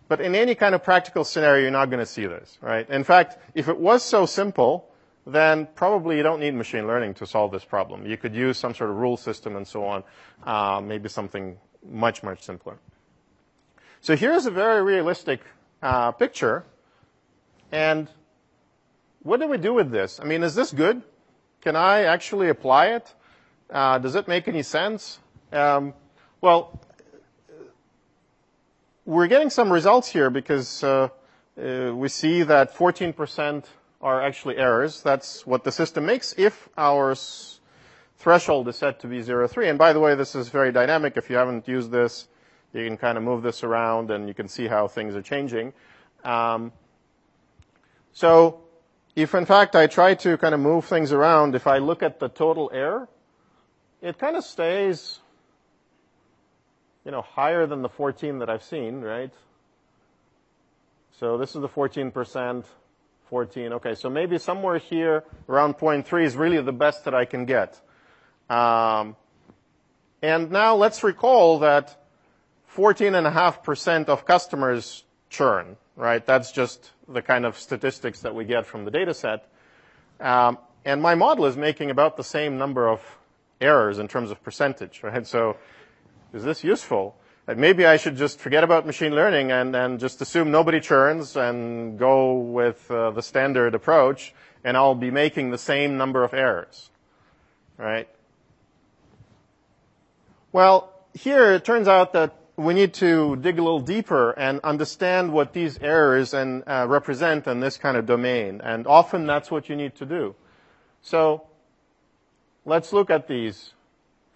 [0.09, 2.87] But in any kind of practical scenario, you're not going to see this, right?
[2.91, 4.91] In fact, if it was so simple,
[5.27, 8.07] then probably you don't need machine learning to solve this problem.
[8.07, 10.05] You could use some sort of rule system and so on,
[10.45, 12.79] uh, maybe something much, much simpler.
[14.01, 15.41] So here's a very realistic
[15.83, 16.65] uh, picture.
[17.73, 18.09] And
[19.23, 20.21] what do we do with this?
[20.21, 21.03] I mean, is this good?
[21.61, 23.13] Can I actually apply it?
[23.69, 25.19] Uh, does it make any sense?
[25.53, 25.93] Um,
[26.41, 26.81] well,
[29.05, 31.09] we're getting some results here because uh,
[31.61, 33.65] uh, we see that 14%
[34.01, 35.03] are actually errors.
[35.03, 37.15] That's what the system makes if our
[38.19, 39.69] threshold is set to be 0, 3.
[39.69, 41.17] And by the way, this is very dynamic.
[41.17, 42.29] If you haven't used this,
[42.73, 45.73] you can kind of move this around and you can see how things are changing.
[46.25, 46.73] Um,
[48.13, 48.61] so
[49.15, 52.21] if in fact I try to kind of move things around, if I look at
[52.21, 53.09] the total error,
[54.03, 55.21] it kind of stays,
[57.05, 59.33] you know, higher than the 14 that I've seen, right?
[61.19, 62.65] So this is the 14%,
[63.29, 63.75] 14.
[63.75, 67.81] Okay, so maybe somewhere here around 0.3 is really the best that I can get.
[68.49, 69.17] Um,
[70.23, 71.97] and now let's recall that
[72.75, 76.25] 14.5% of customers churn, right?
[76.25, 79.49] That's just the kind of statistics that we get from the data set.
[80.21, 83.01] Um, and my model is making about the same number of
[83.61, 85.27] errors in terms of percentage, right?
[85.27, 85.57] So
[86.33, 87.17] is this useful?
[87.55, 91.99] Maybe I should just forget about machine learning and, and just assume nobody churns and
[91.99, 96.91] go with uh, the standard approach, and I'll be making the same number of errors,
[97.79, 98.09] right?
[100.51, 105.33] Well, here it turns out that we need to dig a little deeper and understand
[105.33, 108.61] what these errors and uh, represent in this kind of domain.
[108.65, 110.35] And often that's what you need to do.
[111.03, 111.47] So
[112.65, 113.73] let's look at these.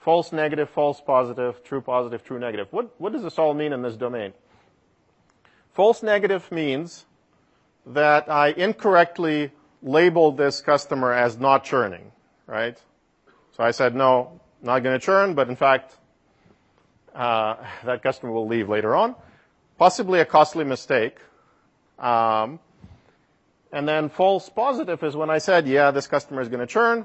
[0.01, 2.69] False negative, false positive, true positive, true negative.
[2.71, 4.33] What, what does this all mean in this domain?
[5.75, 7.05] False negative means
[7.87, 12.13] that I incorrectly labeled this customer as not churning,
[12.47, 12.79] right?
[13.57, 15.97] So I said, no, not going to churn, but in fact,
[17.15, 19.15] uh, that customer will leave later on.
[19.79, 21.19] Possibly a costly mistake.
[21.99, 22.59] Um,
[23.71, 27.05] and then false positive is when I said, yeah, this customer is going to churn,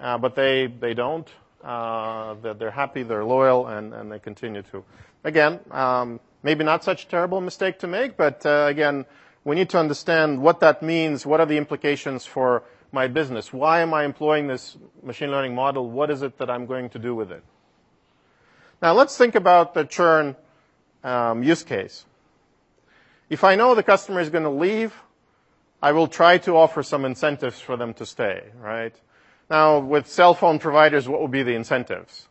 [0.00, 1.28] uh, but they, they don't.
[1.62, 4.82] Uh, that they're happy, they're loyal, and, and they continue to.
[5.24, 9.04] Again, um, maybe not such a terrible mistake to make, but uh, again,
[9.44, 11.26] we need to understand what that means.
[11.26, 13.52] What are the implications for my business?
[13.52, 15.90] Why am I employing this machine learning model?
[15.90, 17.44] What is it that I'm going to do with it?
[18.80, 20.36] Now let's think about the churn
[21.04, 22.06] um, use case.
[23.28, 24.94] If I know the customer is going to leave,
[25.82, 28.94] I will try to offer some incentives for them to stay, right?
[29.50, 32.28] Now, with cell phone providers, what would be the incentives?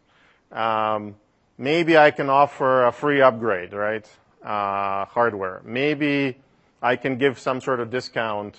[0.53, 1.17] Um,
[1.57, 4.07] maybe I can offer a free upgrade, right?
[4.41, 5.61] Uh, hardware.
[5.65, 6.37] Maybe
[6.81, 8.55] I can give some sort of discount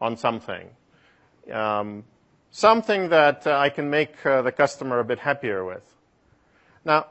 [0.00, 0.70] on something.
[1.52, 2.04] Um,
[2.52, 5.82] something that uh, I can make uh, the customer a bit happier with.
[6.84, 7.08] Now,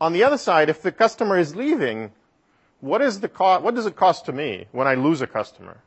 [0.00, 2.12] on the other side, if the customer is leaving,
[2.80, 5.82] what is the co- what does it cost to me when I lose a customer?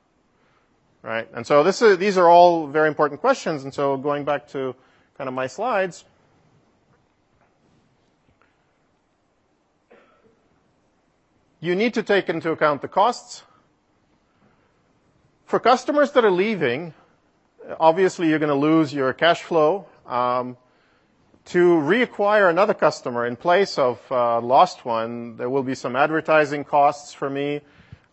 [1.04, 1.28] Right?
[1.34, 3.64] And so is, these are all very important questions.
[3.64, 4.76] And so going back to
[5.18, 6.06] kind of my slides,
[11.60, 13.44] you need to take into account the costs.
[15.46, 16.94] For customers that are leaving,
[17.80, 19.86] obviously you're going to lose your cash flow.
[20.06, 20.58] Um,
[21.46, 26.64] to reacquire another customer in place of uh, lost one, there will be some advertising
[26.64, 27.62] costs for me.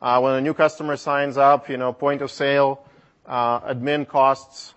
[0.01, 2.85] Uh, when a new customer signs up, you know, point of sale,
[3.25, 4.75] uh, admin costs.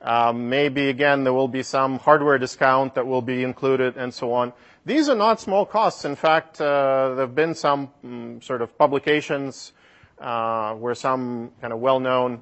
[0.00, 4.32] Um, maybe again, there will be some hardware discount that will be included and so
[4.32, 4.52] on.
[4.84, 6.04] These are not small costs.
[6.04, 9.72] In fact, uh, there have been some um, sort of publications
[10.18, 12.40] where some kind of well-known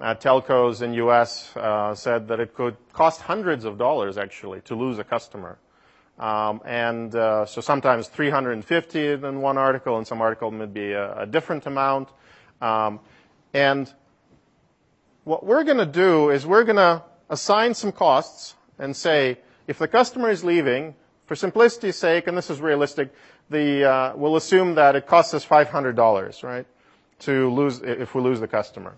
[0.00, 1.52] telcos in U.S.
[2.00, 5.58] Said that it could cost hundreds of dollars actually to lose a customer.
[6.18, 11.22] Um, and uh, so sometimes 350 in one article, and some article may be a,
[11.22, 12.08] a different amount.
[12.60, 13.00] Um,
[13.54, 13.92] and
[15.24, 19.78] what we're going to do is we're going to assign some costs and say, if
[19.78, 20.94] the customer is leaving,
[21.26, 23.12] for simplicity's sake, and this is realistic,
[23.48, 26.66] the, uh, we'll assume that it costs us $500, right,
[27.20, 28.94] to lose, if we lose the customer.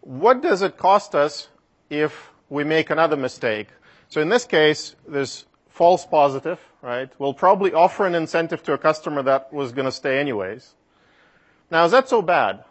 [0.00, 1.48] What does it cost us
[1.88, 3.68] if we make another mistake?
[4.08, 5.46] So in this case, there's
[5.82, 7.10] false positive, right?
[7.18, 10.76] We'll probably offer an incentive to a customer that was going to stay anyways.
[11.72, 12.62] Now, is that so bad?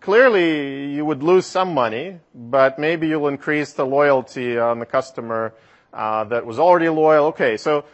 [0.00, 5.52] Clearly, you would lose some money, but maybe you'll increase the loyalty on the customer
[5.92, 7.26] uh, that was already loyal.
[7.26, 7.84] Okay, so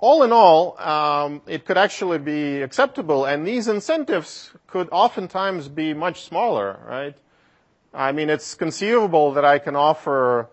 [0.00, 5.94] all in all, um, it could actually be acceptable, and these incentives could oftentimes be
[5.94, 7.16] much smaller, right?
[7.94, 10.50] I mean, it's conceivable that I can offer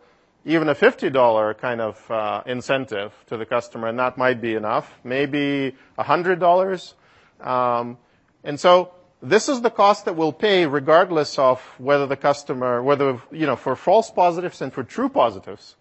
[0.48, 4.90] even a $50 kind of uh, incentive to the customer, and that might be enough.
[5.04, 6.94] Maybe $100.
[7.42, 7.98] Um,
[8.46, 13.22] and so this is the cost that we'll pay regardless of whether the customer, whether,
[13.30, 15.76] you know, for false positives and for true positives,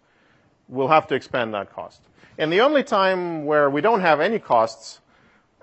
[0.68, 2.00] we'll have to expand that cost.
[2.36, 5.00] And the only time where we don't have any costs,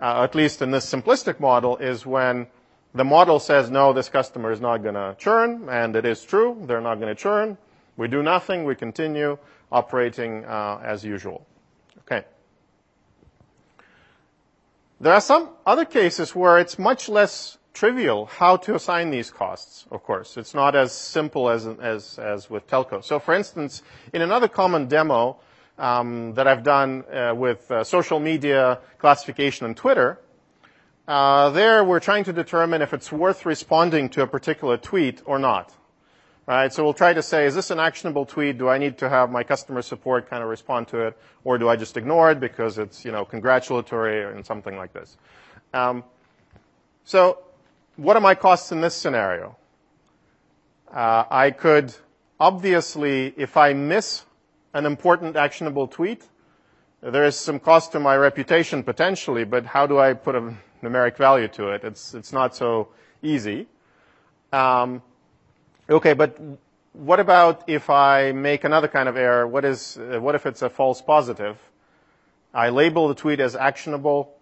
[0.02, 2.48] uh, at least in this simplistic model, is when
[2.96, 6.58] the model says, no, this customer is not going to churn, and it is true,
[6.68, 7.58] they're not going to churn.
[7.98, 8.64] We do nothing.
[8.64, 9.38] We continue
[9.72, 11.46] operating uh, as usual.
[12.00, 12.26] Okay.
[15.00, 19.86] There are some other cases where it's much less trivial how to assign these costs,
[19.92, 20.38] of course.
[20.38, 23.04] It's not as simple as, as, as with telco.
[23.04, 23.82] So for instance,
[24.14, 25.38] in another common demo
[25.78, 30.20] um, that I've done uh, with uh, social media classification on Twitter,
[31.08, 35.40] uh, there we're trying to determine if it's worth responding to a particular tweet or
[35.40, 35.74] not.
[36.46, 36.74] Right?
[36.74, 38.58] So we'll try to say, is this an actionable tweet?
[38.58, 41.18] Do I need to have my customer support kind of respond to it?
[41.46, 45.18] Or do I just ignore it because it's, you know, congratulatory and something like this?
[45.74, 46.04] Um,
[47.06, 47.40] so
[47.96, 49.56] what are my costs in this scenario?
[50.92, 51.96] Uh, I could
[52.40, 54.26] obviously, if I miss
[54.74, 56.28] an important actionable tweet,
[57.02, 61.18] there is some cost to my reputation potentially, but how do I put a numeric
[61.18, 61.84] value to it?
[61.84, 62.90] It's, it's not so
[63.22, 63.68] easy.
[64.52, 65.02] Um,
[65.90, 66.38] okay, but
[66.94, 69.48] what about if I make another kind of error?
[69.48, 71.58] What is, uh, what if it's a false positive?
[72.54, 74.36] I label the tweet as actionable.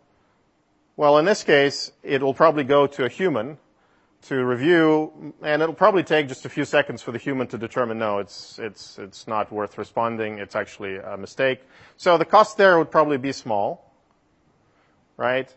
[0.98, 3.58] Well, in this case, it will probably go to a human
[4.24, 7.98] to review, and it'll probably take just a few seconds for the human to determine,
[7.98, 10.38] no, it's, it's, it's not worth responding.
[10.38, 11.62] It's actually a mistake.
[11.98, 13.92] So the cost there would probably be small,
[15.18, 15.52] right?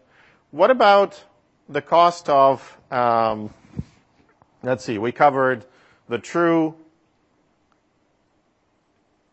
[0.50, 1.22] What about
[1.68, 3.52] the cost of, um,
[4.62, 5.66] let's see, we covered
[6.08, 6.74] the true,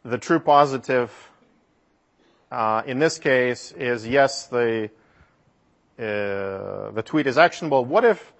[0.03, 1.11] the true positive,
[2.51, 4.89] uh, in this case is yes, the,
[5.99, 7.85] uh, the tweet is actionable.
[7.85, 8.33] What if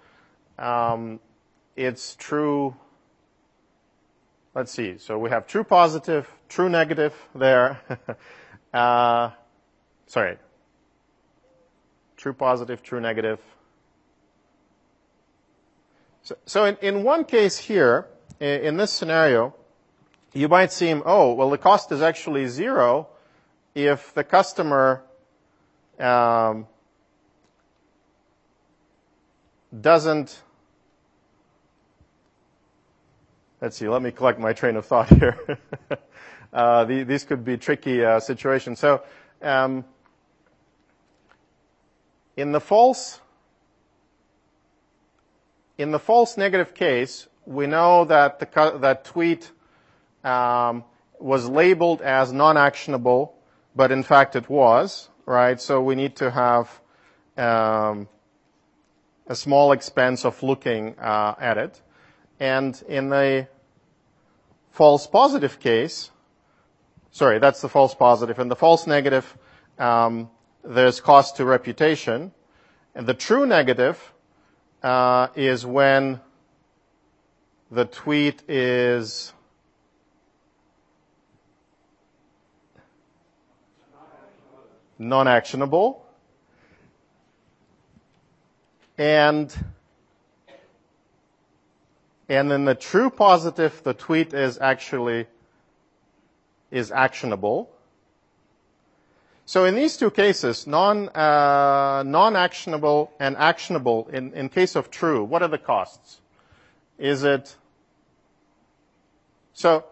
[0.58, 1.20] um,
[1.76, 2.74] it's true?
[4.54, 4.98] Let's see.
[4.98, 7.80] So we have true positive, true negative there.
[8.74, 9.30] uh,
[10.06, 10.36] sorry.
[12.16, 13.40] True positive, true negative.
[16.22, 18.06] So, so in, in one case here,
[18.42, 19.54] in, this scenario,
[20.32, 23.08] you might seem, oh, well, the cost is actually zero
[23.74, 25.04] if the customer
[26.00, 26.66] um,
[29.80, 30.42] doesn't,
[33.60, 35.38] let's see, let me collect my train of thought here.
[36.52, 38.80] uh, the, these could be tricky uh, situations.
[38.80, 39.04] So,
[39.40, 39.84] um,
[42.36, 43.20] in the false,
[45.78, 49.50] in the false negative case, we know that the that tweet
[50.24, 50.84] um,
[51.18, 53.34] was labeled as non-actionable,
[53.74, 55.60] but in fact it was, right?
[55.60, 56.80] So we need to have
[57.36, 58.08] um,
[59.26, 61.80] a small expense of looking uh, at it.
[62.40, 63.48] And in the
[64.70, 66.10] false positive case,
[67.10, 68.38] sorry, that's the false positive.
[68.38, 69.36] In the false negative,
[69.78, 70.30] um,
[70.64, 72.32] there's cost to reputation.
[72.94, 74.12] And the true negative
[74.82, 76.20] uh, is when
[77.72, 79.32] the tweet is
[84.98, 86.04] non-actionable.
[88.98, 89.52] And,
[92.28, 95.26] and then the true positive, the tweet is actually,
[96.70, 97.70] is actionable.
[99.46, 105.24] So in these two cases, non, uh, non-actionable and actionable, in, in case of true,
[105.24, 106.20] what are the costs?
[106.98, 107.56] Is it,
[109.52, 109.84] so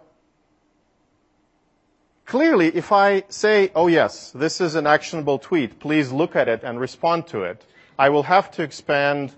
[2.27, 6.63] clearly if I say, oh yes, this is an actionable tweet, please look at it
[6.63, 7.65] and respond to it,
[7.99, 9.35] I will have to expand,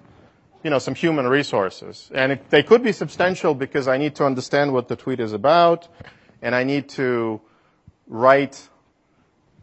[0.63, 2.11] you know, some human resources.
[2.15, 5.33] And it, they could be substantial because I need to understand what the tweet is
[5.33, 5.89] about,
[6.43, 7.41] and I need to
[8.07, 8.69] write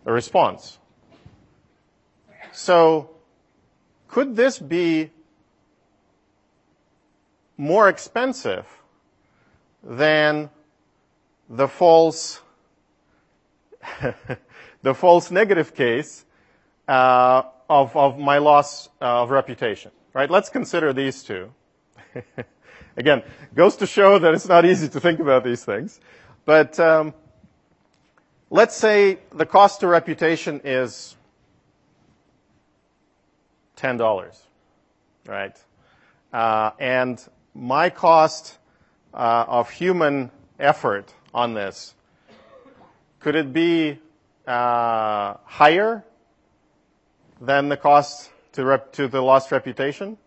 [0.05, 0.79] a response.
[2.51, 3.11] So,
[4.07, 5.11] could this be
[7.57, 8.65] more expensive
[9.83, 10.49] than
[11.49, 12.41] the false,
[14.81, 16.25] the false negative case
[16.87, 20.29] uh, of, of my loss of reputation, right?
[20.29, 21.51] Let's consider these two.
[22.97, 23.23] Again,
[23.55, 25.99] goes to show that it's not easy to think about these things.
[26.45, 27.13] But um,
[28.49, 31.15] let's say the cost to reputation is
[33.75, 34.41] ten dollars,
[35.25, 35.57] right?
[36.33, 38.58] Uh, and my cost
[39.13, 41.95] uh, of human effort on this
[43.19, 43.99] could it be
[44.47, 46.03] uh, higher
[47.41, 50.17] than the cost to, rep- to the lost reputation?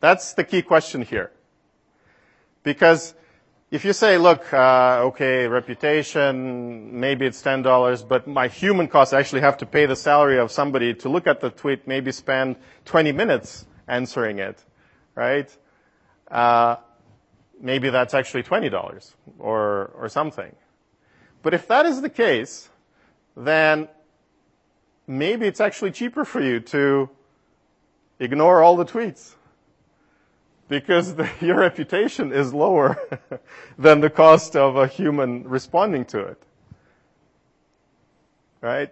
[0.00, 1.30] That's the key question here.
[2.62, 3.14] Because
[3.70, 9.12] if you say, look, uh, okay, reputation, maybe it's ten dollars, but my human costs
[9.14, 12.12] I actually have to pay the salary of somebody to look at the tweet, maybe
[12.12, 14.62] spend 20 minutes answering it,
[15.14, 15.54] right?
[16.30, 16.76] Uh,
[17.60, 20.54] maybe that's actually $20 or, or something.
[21.42, 22.68] But if that is the case,
[23.36, 23.88] then
[25.06, 27.10] maybe it's actually cheaper for you to
[28.18, 29.34] ignore all the tweets
[30.68, 32.98] because the, your reputation is lower
[33.78, 36.42] than the cost of a human responding to it.
[38.60, 38.90] Right?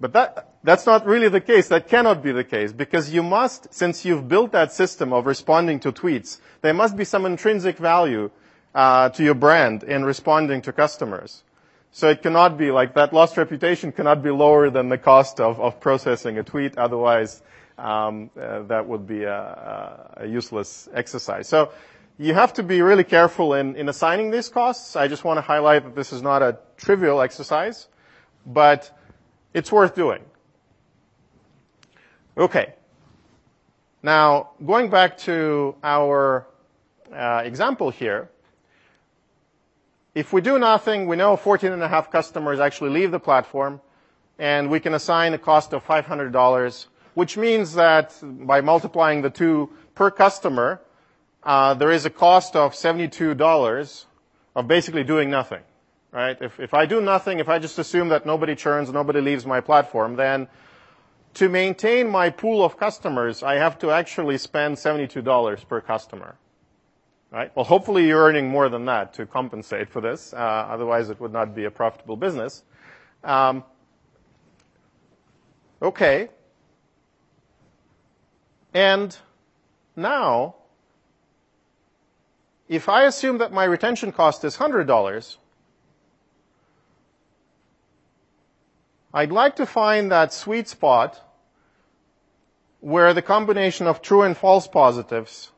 [0.00, 1.68] But that, that's not really the case.
[1.68, 5.78] That cannot be the case because you must, since you've built that system of responding
[5.80, 8.30] to tweets, there must be some intrinsic value
[8.74, 11.44] uh, to your brand in responding to customers.
[11.92, 15.60] So it cannot be like that lost reputation cannot be lower than the cost of,
[15.60, 16.76] of processing a tweet.
[16.78, 17.42] Otherwise,
[17.78, 21.46] um, uh, that would be a, a, useless exercise.
[21.46, 21.72] So
[22.18, 24.96] you have to be really careful in, in assigning these costs.
[24.96, 27.86] I just want to highlight that this is not a trivial exercise,
[28.46, 28.96] but
[29.52, 30.22] it's worth doing.
[32.36, 32.74] Okay.
[34.02, 36.46] Now, going back to our
[37.14, 38.28] uh, example here,
[40.16, 43.80] if we do nothing, we know 14 and a half customers actually leave the platform,
[44.38, 49.70] and we can assign a cost of $500, which means that by multiplying the two
[49.94, 50.80] per customer,
[51.44, 54.04] uh, there is a cost of $72
[54.56, 55.62] of basically doing nothing.
[56.10, 56.36] Right?
[56.40, 59.60] If, if I do nothing, if I just assume that nobody churns, nobody leaves my
[59.60, 60.48] platform, then
[61.34, 66.36] to maintain my pool of customers, I have to actually spend $72 per customer.
[67.30, 67.50] Right?
[67.56, 70.32] Well, hopefully you're earning more than that to compensate for this.
[70.32, 72.62] Uh, otherwise, it would not be a profitable business.
[73.24, 73.64] Um,
[75.82, 76.28] okay.
[78.72, 79.16] And
[79.96, 80.54] now,
[82.68, 85.36] if I assume that my retention cost is $100,
[89.14, 91.20] I'd like to find that sweet spot
[92.80, 95.52] where the combination of true and false positives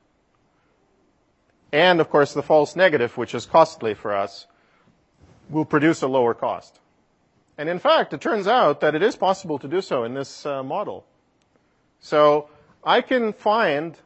[1.72, 4.46] and of course the false negative, which is costly for us,
[5.48, 6.80] will produce a lower cost.
[7.58, 10.44] And in fact, it turns out that it is possible to do so in this
[10.44, 11.06] uh, model.
[12.00, 12.48] So
[12.84, 13.96] I can find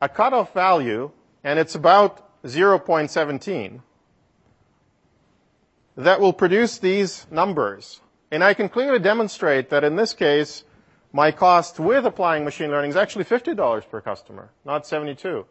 [0.00, 1.10] a cutoff value,
[1.42, 3.80] and it's about 0.17,
[5.96, 8.00] that will produce these numbers.
[8.30, 10.64] And I can clearly demonstrate that in this case,
[11.12, 15.46] my cost with applying machine learning is actually $50 per customer, not 72.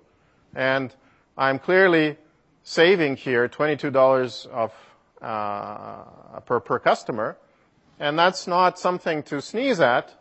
[0.56, 0.94] And
[1.38, 2.18] I'm clearly
[2.64, 4.74] saving here $22 of,
[5.22, 7.38] uh, per, per customer.
[8.00, 10.14] And that's not something to sneeze at.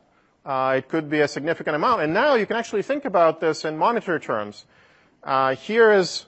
[0.45, 2.03] Uh, it could be a significant amount.
[2.03, 4.65] And now you can actually think about this in monetary terms.
[5.23, 6.27] Uh, here is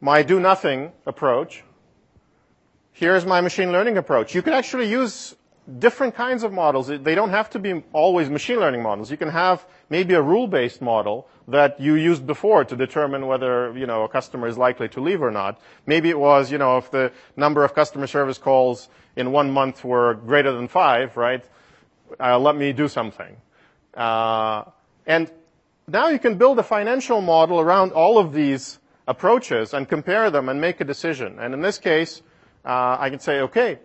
[0.00, 1.64] my do nothing approach.
[2.98, 4.34] Here's my machine learning approach.
[4.34, 5.36] You can actually use
[5.78, 6.88] different kinds of models.
[6.88, 9.08] They don't have to be always machine learning models.
[9.08, 13.86] You can have maybe a rule-based model that you used before to determine whether, you
[13.86, 15.60] know, a customer is likely to leave or not.
[15.86, 19.84] Maybe it was, you know, if the number of customer service calls in one month
[19.84, 21.44] were greater than five, right?
[22.18, 23.36] Uh, let me do something.
[23.94, 24.64] Uh,
[25.06, 25.30] and
[25.86, 30.48] now you can build a financial model around all of these approaches and compare them
[30.48, 31.38] and make a decision.
[31.38, 32.22] And in this case,
[32.68, 33.78] uh, I can say, okay,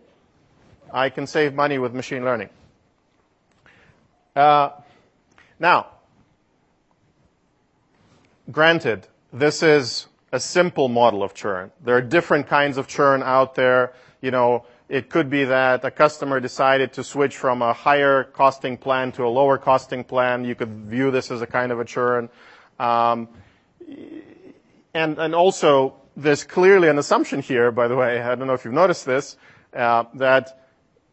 [0.93, 2.49] I can save money with machine learning.
[4.35, 4.71] Uh,
[5.57, 5.87] now,
[8.51, 11.71] granted, this is a simple model of churn.
[11.81, 13.93] There are different kinds of churn out there.
[14.21, 18.75] You know, it could be that a customer decided to switch from a higher costing
[18.75, 20.43] plan to a lower costing plan.
[20.43, 22.29] You could view this as a kind of a churn.
[22.79, 23.29] Um,
[24.93, 28.65] and, and also, there's clearly an assumption here, by the way, I don't know if
[28.65, 29.37] you've noticed this,
[29.73, 30.59] uh, that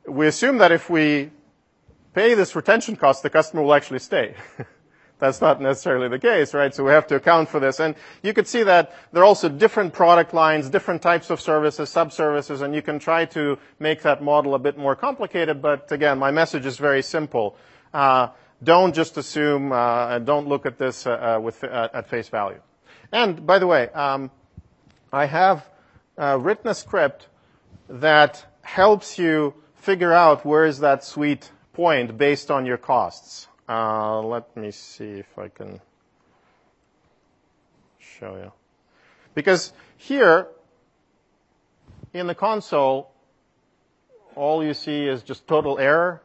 [0.06, 1.30] we assume that if we
[2.14, 4.34] pay this retention cost, the customer will actually stay.
[5.18, 6.74] That's not necessarily the case, right?
[6.74, 7.78] So we have to account for this.
[7.78, 11.90] And you could see that there are also different product lines, different types of services,
[11.90, 15.60] sub-services, and you can try to make that model a bit more complicated.
[15.60, 17.56] But again, my message is very simple.
[17.92, 18.28] Uh,
[18.62, 22.60] don't just assume, uh, and don't look at this uh, uh with, at face value.
[23.12, 24.30] And by the way, um,
[25.12, 25.68] I have
[26.16, 27.26] uh, written a script
[27.88, 33.48] that helps you figure out where is that sweet point based on your costs.
[33.68, 35.80] Uh, let me see if I can
[37.98, 38.52] show you.
[39.34, 40.48] Because here,
[42.12, 43.10] in the console,
[44.34, 46.20] all you see is just total error.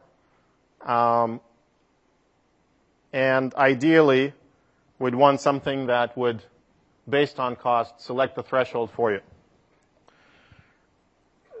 [0.84, 1.40] Um,
[3.12, 4.34] and ideally,
[4.98, 6.42] we'd want something that would,
[7.08, 9.20] based on cost, select the threshold for you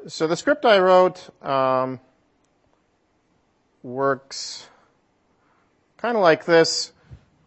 [0.06, 2.00] so the script I wrote um,
[3.82, 4.68] works
[5.96, 6.92] kind of like this.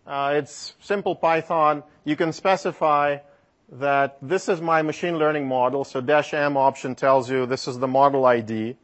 [0.06, 1.84] Uh, it's simple Python.
[2.04, 3.20] You can specify
[3.74, 5.84] that this is my machine learning model.
[5.84, 8.76] So dash M option tells you this is the model ID.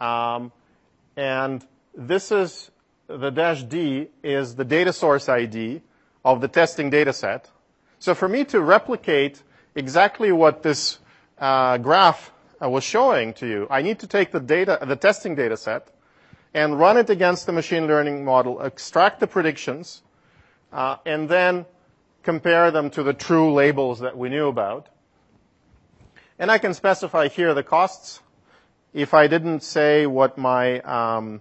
[0.00, 0.52] Um,
[1.16, 2.70] and this is
[3.06, 5.80] the dash D is the data source ID
[6.24, 7.50] of the testing data set.
[7.98, 9.42] So for me to replicate
[9.74, 10.98] exactly what this
[11.38, 12.32] uh, graph
[12.62, 15.88] uh, was showing to you, I need to take the data, the testing data set,
[16.54, 20.02] and run it against the machine learning model, extract the predictions,
[20.72, 21.66] uh, and then
[22.22, 24.88] compare them to the true labels that we knew about.
[26.38, 28.20] And I can specify here the costs.
[28.92, 31.40] If I didn't say what my um,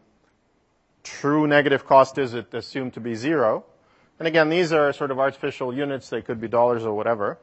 [1.03, 3.65] true negative cost is, it assumed to be zero.
[4.19, 6.09] And again, these are sort of artificial units.
[6.09, 7.37] They could be dollars or whatever.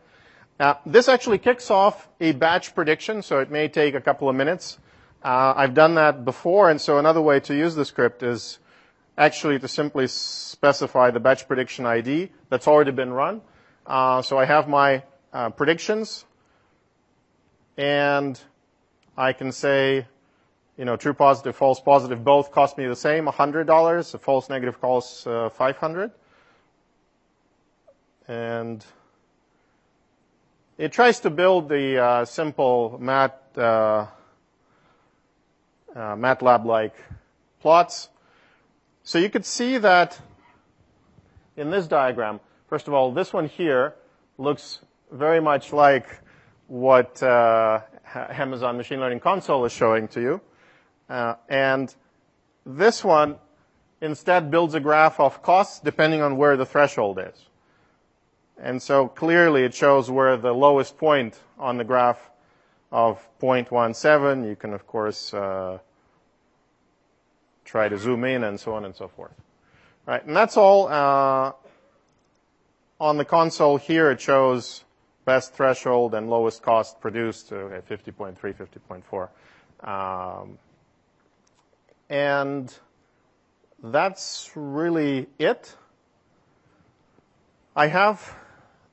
[0.59, 4.37] Uh, this actually kicks off a batch prediction, so it may take a couple of
[4.37, 4.79] minutes.
[5.23, 8.59] Uh, I've done that before, and so another way to use the script is
[9.17, 13.43] actually to simply specify the batch prediction ID that's already been run.
[13.87, 15.03] Uh, so I have my
[15.33, 16.25] uh, predictions,
[17.77, 18.41] and
[19.17, 20.07] I can say,
[20.79, 24.15] you know, true positive, false positive, both cost me the same, $100.
[24.15, 26.13] A false negative costs uh, 500
[28.29, 28.85] And
[30.79, 34.07] it tries to build the uh, simple mat, uh, uh,
[35.95, 36.95] MATLAB-like
[37.61, 38.09] plots.
[39.03, 40.21] So you could see that
[41.57, 43.95] in this diagram, first of all, this one here
[44.39, 46.07] looks very much like
[46.69, 47.81] what uh,
[48.15, 50.41] Amazon Machine Learning Console is showing to you.
[51.09, 51.95] Uh, and
[52.65, 53.37] this one
[54.01, 57.49] instead builds a graph of costs depending on where the threshold is.
[58.61, 62.31] And so clearly it shows where the lowest point on the graph
[62.91, 65.79] of 0.17, you can of course uh,
[67.65, 69.33] try to zoom in and so on and so forth.
[70.07, 70.89] Right, and that's all.
[70.89, 71.53] Uh,
[73.01, 74.85] on the console here, it shows
[75.25, 78.37] best threshold and lowest cost produced, okay, 50.3,
[79.83, 80.43] 50.4.
[80.43, 80.59] Um,
[82.09, 82.73] and
[83.83, 85.75] that's really it.
[87.75, 88.37] I have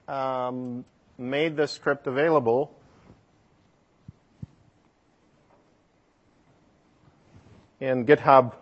[0.09, 0.83] um,
[1.17, 2.75] made the script available
[7.79, 8.53] in GitHub.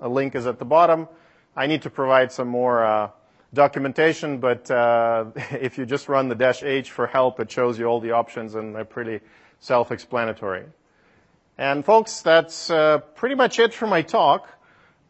[0.00, 1.08] A link is at the bottom.
[1.56, 3.10] I need to provide some more uh,
[3.54, 7.86] documentation, but uh, if you just run the dash H for help, it shows you
[7.86, 9.20] all the options and they're pretty
[9.60, 10.64] self-explanatory.
[11.56, 14.48] And folks, that's uh, pretty much it for my talk.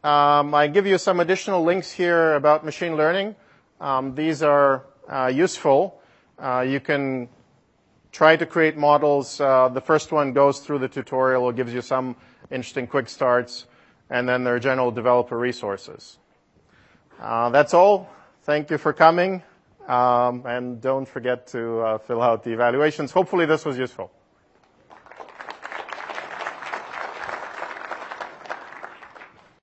[0.04, 3.36] Um, I give you some additional links here about machine learning.
[3.80, 4.84] Um, these are
[5.32, 6.00] useful.
[6.38, 7.28] Uh, you can
[8.12, 9.40] try to create models.
[9.40, 11.48] Uh, the first one goes through the tutorial.
[11.50, 12.16] It gives you some
[12.50, 13.66] interesting quick starts.
[14.10, 16.18] And then there are general developer resources.
[17.20, 18.08] Uh, that's all.
[18.42, 19.42] Thank you for coming.
[19.86, 23.10] Um, and don't forget to uh, fill out the evaluations.
[23.10, 24.10] Hopefully this was useful.